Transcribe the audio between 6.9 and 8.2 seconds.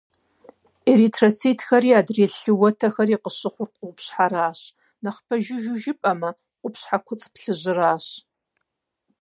куцӏ плъыжьращ.